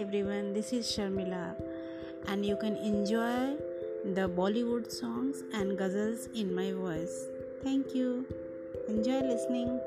[0.00, 0.52] everyone.
[0.52, 1.56] This is Sharmila,
[2.28, 3.56] and you can enjoy
[4.04, 7.24] the Bollywood songs and ghazals in my voice.
[7.62, 8.26] Thank you.
[8.88, 9.80] Enjoy listening.